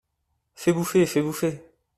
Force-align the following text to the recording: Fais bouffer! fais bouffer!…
Fais 0.55 0.73
bouffer! 0.73 1.05
fais 1.05 1.21
bouffer!… 1.21 1.61